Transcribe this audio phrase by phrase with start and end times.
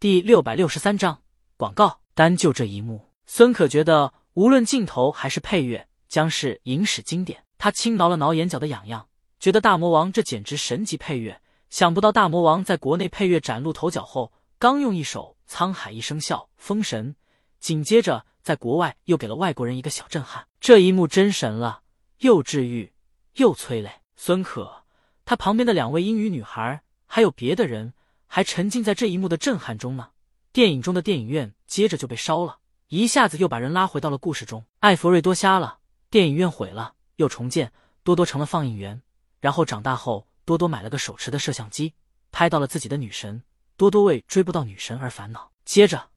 [0.00, 1.22] 第六百六十三章
[1.56, 1.98] 广告。
[2.14, 7.42] 单就这一幕，孙可觉得无论镜头还是配乐，将是影史经典。
[7.58, 9.08] 他轻挠了挠眼角的痒痒，
[9.40, 11.40] 觉得大魔王这简直神级配乐。
[11.68, 17.16] 想不到大魔王在国内配乐崭露头角后，刚用一首《沧海一声笑》封神，
[17.58, 20.46] 紧接着在国外又给了外国人一个小震撼。
[20.60, 21.82] 这一幕真神了，
[22.18, 22.92] 又治愈
[23.34, 23.90] 又催泪。
[24.14, 24.84] 孙可
[25.24, 27.94] 他旁边的两位英语女孩，还有别的人。
[28.28, 30.10] 还沉浸在这一幕的震撼中呢。
[30.52, 34.64] 电影中的电影院接着就被烧了，一下子又把人拉回到了故事中。
[34.78, 35.80] 艾弗瑞多瞎了，
[36.10, 37.72] 电影院毁了，又重建。
[38.04, 39.02] 多多成了放映员，
[39.40, 41.92] 然后长大后，多多买了个手持的摄像机，
[42.30, 43.42] 拍到了自己的女神。
[43.76, 45.52] 多多为追不到女神而烦恼。
[45.64, 46.10] 接着，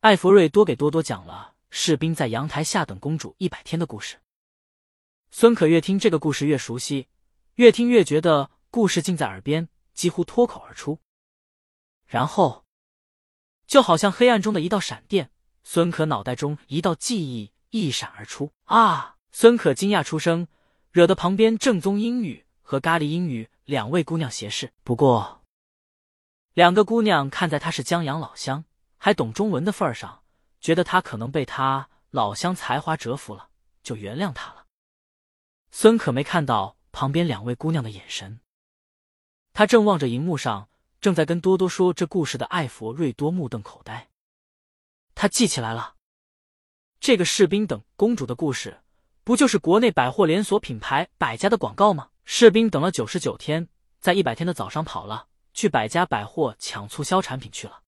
[0.00, 4.16] 艾弗瑞多给多多讲了士兵在阳台下等公主一百天的故事。
[5.30, 7.06] 孙可越听这个故事越熟悉，
[7.54, 9.68] 越听越觉得故事近在耳边。
[9.94, 10.98] 几乎脱口而出，
[12.12, 12.66] 然后
[13.66, 15.30] 就好像黑暗中的一道闪电，
[15.64, 18.52] 孙可脑袋中一道记忆一闪而出。
[18.64, 19.16] 啊！
[19.30, 20.46] 孙可惊讶出声，
[20.90, 24.74] 惹得旁边正宗英语和咖喱英语两位姑娘斜视。
[24.84, 25.42] 不过，
[26.52, 28.66] 两个姑娘看在她是江阳老乡，
[28.98, 30.22] 还懂中文的份儿上，
[30.60, 33.48] 觉得他可能被他老乡才华折服了，
[33.82, 34.66] 就原谅他了。
[35.70, 38.40] 孙可没看到旁边两位姑娘的眼神。
[39.54, 40.68] 他正望着荧幕上
[41.02, 44.08] 正在跟多多说这故事的艾佛瑞多目瞪口呆。
[45.16, 45.96] 他记起来了，
[47.00, 48.80] 这个士兵等公主的故事，
[49.24, 52.10] 不就是国内百货连锁品牌百家的广告吗？
[52.24, 57.82] 士兵等了九十九天，在一百天的早上跑了，去百家百货抢促销产品去了。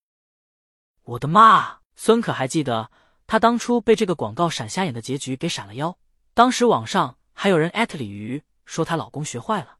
[1.04, 1.78] 我的妈！
[1.94, 2.90] 孙可还记得
[3.28, 5.96] 他当初被这个广告闪瞎眼的结局给闪了腰，
[6.34, 9.78] 当时网上还有人艾特鲤鱼说她老公学坏了，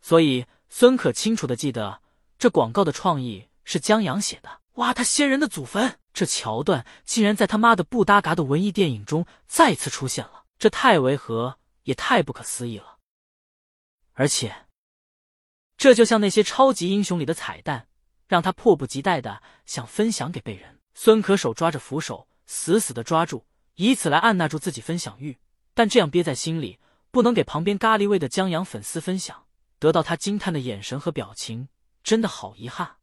[0.00, 0.44] 所以。
[0.68, 2.02] 孙可清楚的记得，
[2.38, 4.60] 这广告的创意是江阳写的。
[4.74, 12.98] 挖他先人的祖坟，这桥段竟然在他妈的不搭嘎的文艺电影中再次出现了，这太违和，也太不可思议了。
[14.12, 14.66] 而且，
[15.78, 17.88] 这就像那些超级英雄里的彩蛋，
[18.28, 20.78] 让他迫不及待的想分享给被人。
[20.94, 23.46] 孙可手抓着扶手，死死的抓住，
[23.76, 25.38] 以此来按捺住自己分享欲，
[25.72, 26.78] 但这样憋在心里，
[27.10, 29.44] 不能给旁边咖喱味的江阳粉丝分享。
[29.78, 31.68] 得到他惊叹的眼神和表情，
[32.06, 32.98] 真的好遗憾。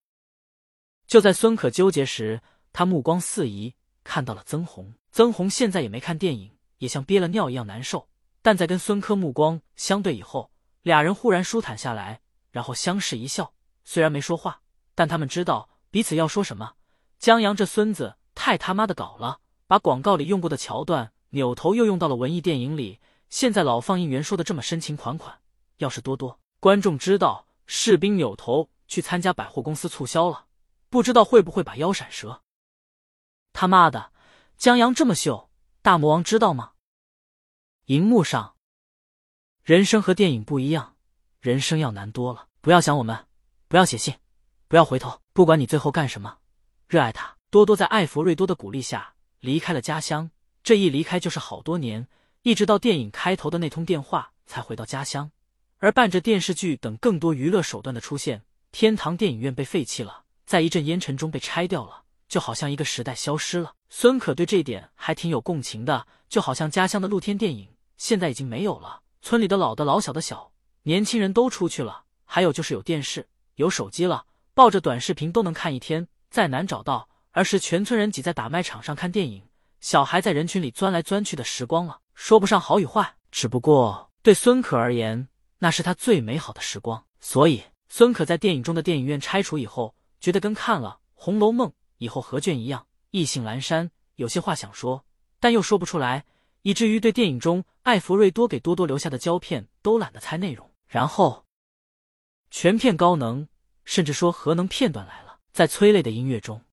[1.08, 2.41] 就在孙可纠结时，
[2.72, 3.75] 他目光四移，
[4.06, 4.94] 看到了曾红。
[5.12, 8.08] 曾红现在也没看电影，也像憋了尿一样难受。
[8.42, 10.50] 但在跟孙科目光相对以后，
[10.84, 13.53] 俩人忽然舒坦下来，然后相视一笑。
[13.84, 14.62] 虽然没说话，
[14.96, 16.75] 但他们知道彼此要说什么。
[17.19, 23.02] 江阳这孙子太他妈的搞了，把广告里用过的桥段扭头又用到了文艺电影里。
[23.30, 25.40] 现在老放映员说的这么深情款款，
[25.80, 26.40] 要是多多。
[26.62, 30.46] 观众知道士兵扭头去参加百货公司促销了，
[30.88, 32.44] 不知道会不会把腰闪折。
[33.52, 34.12] 他妈的，
[34.56, 35.50] 江阳这么秀，
[35.81, 36.74] 大魔王知道吗？
[37.86, 38.56] 荧幕上，
[39.64, 40.96] 人生和电影不一样，
[41.40, 42.50] 人生要难多了。
[42.62, 43.26] 不要想我们，
[43.68, 44.14] 不要写信，
[44.68, 46.38] 不要回头，不管你最后干什么，
[46.88, 47.36] 热爱他。
[47.50, 50.30] 多多在艾弗瑞多的鼓励下离开了家乡，
[50.62, 52.08] 这一离开就是好多年，
[52.44, 55.31] 一直到电影开头的那通电话才回到家乡。
[55.80, 63.76] 而伴着电视剧等更多娱乐手段的出现，天堂电影院被废弃了，在一阵烟尘中被拆掉了，就好像一个时代消失了。
[63.88, 70.52] 孙可对这点还挺有共情的，就好像家乡的露天电影现在已经没有了，村里的老的老小的小
[70.82, 74.26] 年轻人都出去了，还有就是有电视有手机了，
[74.56, 79.44] 抱着短视频都能看一天，再难找到而是全村人挤在打麦场上看电影，
[79.82, 82.00] 小孩在人群里钻来钻去的时光了。
[82.16, 85.28] 说不上好与坏，只不过对孙可而言。
[85.60, 87.64] 那是他最美好的时光，所以
[87.96, 95.06] 孙可在电影中的电影院拆除以后，觉得跟看了《红楼梦》以后合卷一样，意兴阑珊，有些话想说，
[95.40, 96.26] 但又说不出来，
[96.64, 100.72] 以至于对电影中艾弗瑞多给多多留下的胶片都懒得猜内容。
[100.88, 101.46] 然后，
[102.50, 103.48] 全片高能，
[103.86, 106.63] 甚至说核能片段来了，在催泪的音乐中，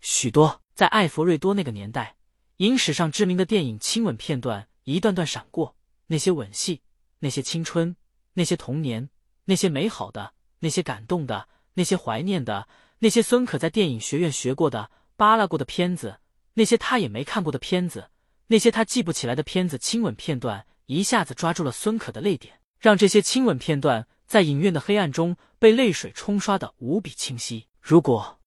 [0.00, 2.14] 许多在艾弗瑞多那个年代，
[2.58, 5.74] 影史上知名的电影亲吻片段一段段闪过，
[6.06, 6.82] 那些吻戏。
[7.18, 7.96] 那些青春，
[8.34, 9.10] 那些童年，
[9.44, 12.68] 那些美好的，那些感动的，那些怀念的，
[12.98, 16.20] 那些孙可在电影学院学过的、扒拉过的片子，
[16.54, 18.10] 那些他也没看过的片子，
[18.46, 27.68] 那些他记不起来的片子，亲吻片段一下子抓住了孙可的泪点，让这些亲吻片段在影院的黑暗中被泪水冲刷的无比清晰。
[27.80, 28.40] 如果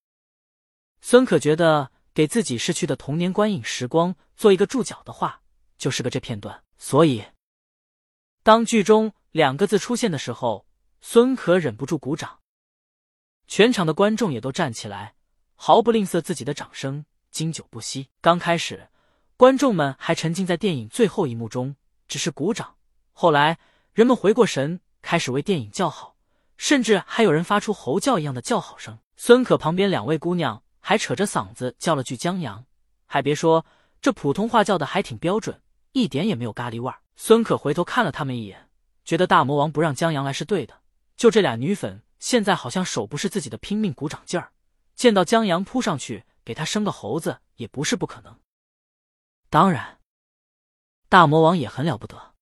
[1.01, 5.41] 孙可觉得给自己逝去的童年观影时光做一个注脚的话，
[5.77, 6.63] 就是个这片段。
[6.77, 7.23] 所以。
[8.43, 10.66] 当剧中两个字出现的时候，
[11.01, 12.39] 孙可忍不住鼓掌。
[13.47, 15.15] 全场的观众也都站起来，
[15.55, 18.09] 毫不吝啬自己的掌声，经久不息。
[18.19, 18.89] 刚开始，
[19.37, 21.75] 观众们还沉浸在电影最后一幕中，
[22.07, 22.75] 只是鼓掌。
[23.13, 23.57] 后来，
[23.93, 26.17] 人们回过神，开始为电影叫好，
[26.57, 28.99] 甚至还有人发出猴叫一样的叫好声。
[29.15, 32.65] 孙可旁边两位姑娘还扯着嗓子叫了句“江阳”，
[33.07, 33.65] 还别说，
[34.01, 35.61] 这普通话叫的还挺标准，
[35.93, 36.99] 一点也没有咖喱味儿。
[37.15, 38.69] 孙可回头看了他们一眼，
[39.05, 40.81] 觉得大魔王不让江阳来是对的。
[41.17, 44.53] 就这俩女粉，现在好像手不是自己的，拼命鼓掌劲儿。
[44.95, 48.39] 见到江阳扑上去给他生个猴子，也不是不可能。
[49.49, 49.99] 当然，
[51.09, 52.35] 大魔王也很了不得。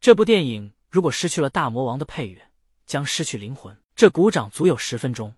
[0.00, 2.50] 这部电影如果失去了大魔王的配乐，
[2.84, 3.80] 将失去灵魂。
[3.94, 5.34] 这鼓掌足有十分钟。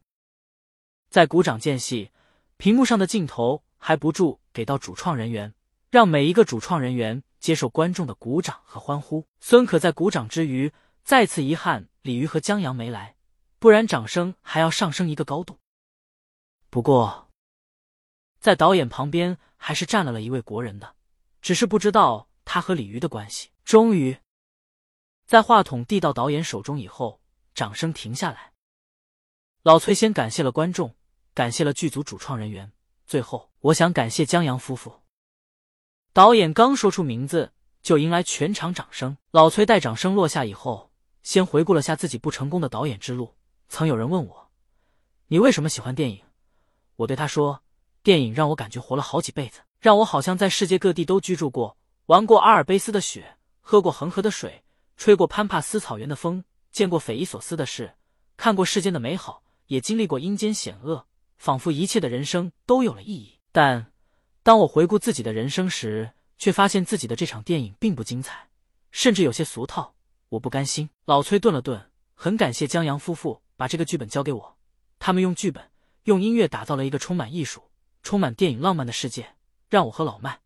[1.11, 2.11] 在鼓掌间隙，
[2.57, 5.55] 屏幕上的镜头还不住给到主创人员，
[5.91, 9.27] 让每一个主创人员接受观众的鼓掌和欢呼。
[9.41, 10.73] 孙可在鼓掌之余，
[11.03, 13.17] 再次遗憾李鱼和江阳没来，
[13.59, 15.59] 不然掌声还要上升一个高度。
[16.71, 17.31] 不过，
[18.39, 20.97] 在导演旁边还是站了了一位国人的，
[21.43, 23.51] 只是不知道他和李鱼的关系。
[23.65, 24.19] 终于，
[25.27, 27.21] 在话筒递到导演手中以后，
[27.55, 28.53] 掌声停下来。
[29.63, 30.95] 老崔先感谢了观众。
[31.33, 32.73] 感谢了剧组主创人员，
[33.07, 35.03] 最后我想感谢江阳夫妇。
[36.13, 39.17] 导演刚说出名字，就迎来全场掌声。
[39.31, 40.90] 老崔待掌声落下以后，
[41.23, 43.35] 先回顾了下自己不成功的导演之路。
[43.69, 44.51] 曾有人问我
[45.29, 46.23] ：“你为什么喜欢电影？”
[46.97, 47.63] 我对他说
[48.03, 51.77] ：“电影让我感觉活了好几辈子，让我好像在世界各地都居住过，
[52.07, 54.65] 玩过阿尔卑斯的雪，喝过恒河的水，
[54.97, 57.95] 吹过潘帕斯草原的风，见过匪夷所思的事，
[58.37, 61.07] 看过世间的美好，也经历过阴间险恶。”
[61.41, 63.91] 仿佛一切的人生都有了意义，但
[64.43, 68.51] 当我回顾自己的人生时，却发现自己的这场电影并不精彩，
[68.91, 69.95] 甚至有些俗套。
[70.31, 70.91] 我不甘心。
[71.05, 74.59] 老崔顿了顿，很感谢江阳夫妇把这个剧本交给我，
[74.99, 75.71] 他们用剧本、
[76.05, 77.71] 用音乐打造了一个充满艺术、
[78.03, 79.35] 充满电影浪漫的世界，
[79.69, 80.41] 让我和老麦，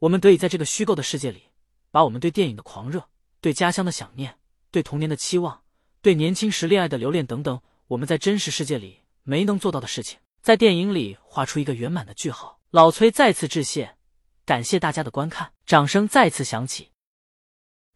[0.00, 1.44] 我们得以在这个虚构的世界里，
[1.90, 3.08] 把我们对电影的狂热、
[3.40, 4.38] 对家乡的想念、
[4.70, 5.62] 对童年的期望、
[6.02, 10.18] 对年轻时恋爱的留恋等等，我们在真实世界里没能做到的事情。
[10.42, 12.60] 在电影里画出一个圆满的句号。
[12.70, 13.96] 老崔再次致谢，
[14.44, 16.90] 感谢大家的观看，掌声再次响起。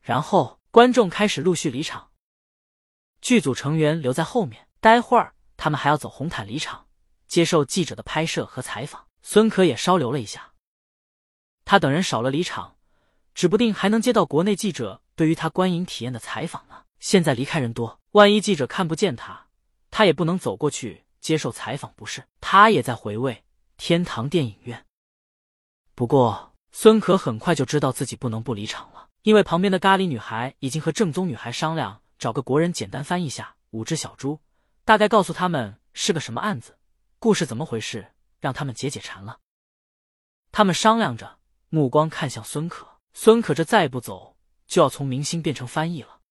[0.01, 2.13] 然后观众开始陆续离场，
[3.21, 4.69] 剧组成员留在后面。
[4.79, 6.87] 待会儿他们还要走红毯离场，
[7.27, 9.09] 接受记者的拍摄和采访。
[9.21, 10.53] 孙可也稍留了一下，
[11.65, 12.77] 他等人少了离场，
[13.35, 16.85] 指不定还能接到国内记者对于他观影体验的采访呢。
[17.01, 19.49] 现在离开人多，万一记者看不见他，
[19.91, 21.05] 他也不能走过去。
[21.21, 23.45] 接受采访不是，他也在回味
[23.77, 24.87] 天堂电影院。
[25.95, 34.41] 不过孙可很快就知道自己不能不离场了，因为旁边的咖喱女孩已经和正宗女孩商量，找个国人简单翻译下五只小猪，
[34.85, 36.79] 大概告诉他们是个什么案子，
[37.19, 39.39] 故事怎么回事，让他们解解馋了。
[40.53, 41.39] 他们商量着，
[41.69, 44.37] 目光看向孙可，孙可这再不走，
[44.67, 46.20] 就要从明星变成翻译了。